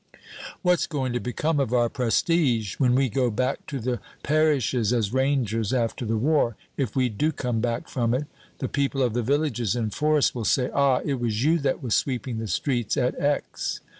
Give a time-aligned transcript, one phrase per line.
[0.63, 2.79] What's going to become of our prestige?
[2.79, 7.31] When we go back to the parishes as rangers after the war if we do
[7.31, 8.25] come back from it
[8.57, 11.93] the people of the villages and forests will say, "Ah, it was you that was
[11.93, 13.79] sweeping the streets at X